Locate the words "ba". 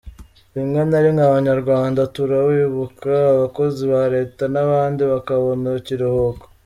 3.93-4.03